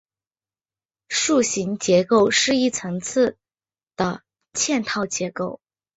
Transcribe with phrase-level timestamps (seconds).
[1.09, 3.37] 树形结构是一层次
[3.95, 5.61] 的嵌套结构。